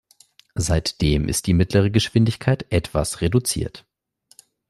Seitdem 0.55 1.27
ist 1.29 1.45
die 1.45 1.53
mittlere 1.53 1.91
Geschwindigkeit 1.91 2.65
etwas 2.71 3.21
reduziert. 3.21 3.85